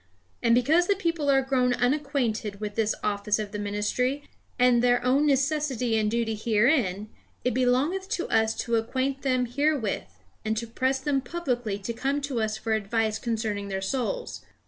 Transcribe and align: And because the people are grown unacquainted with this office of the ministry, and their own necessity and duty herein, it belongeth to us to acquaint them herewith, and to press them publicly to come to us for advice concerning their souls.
And 0.41 0.55
because 0.55 0.87
the 0.87 0.95
people 0.95 1.29
are 1.29 1.43
grown 1.43 1.73
unacquainted 1.73 2.59
with 2.59 2.73
this 2.73 2.95
office 3.03 3.37
of 3.37 3.51
the 3.51 3.59
ministry, 3.59 4.23
and 4.57 4.81
their 4.81 4.99
own 5.05 5.27
necessity 5.27 5.95
and 5.95 6.09
duty 6.09 6.33
herein, 6.33 7.09
it 7.43 7.53
belongeth 7.53 8.09
to 8.09 8.27
us 8.29 8.55
to 8.65 8.77
acquaint 8.77 9.21
them 9.21 9.45
herewith, 9.45 10.17
and 10.43 10.57
to 10.57 10.65
press 10.65 10.99
them 10.99 11.21
publicly 11.21 11.77
to 11.77 11.93
come 11.93 12.19
to 12.21 12.41
us 12.41 12.57
for 12.57 12.73
advice 12.73 13.19
concerning 13.19 13.67
their 13.67 13.79
souls. 13.79 14.43